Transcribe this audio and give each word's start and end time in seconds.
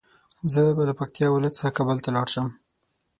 زه 0.51 0.61
به 0.75 0.83
له 0.89 0.93
پکتيا 0.99 1.27
ولايت 1.31 1.53
څخه 1.59 1.75
کابل 1.77 1.97
ته 2.03 2.09
لاړ 2.15 2.27
شم 2.33 2.47